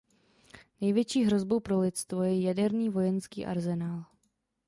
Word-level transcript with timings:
Největší 0.81 1.23
hrozbou 1.23 1.59
pro 1.59 1.79
lidstvo 1.81 2.23
je 2.23 2.41
jaderný 2.41 2.89
vojenský 2.89 3.45
arzenál. 3.45 4.03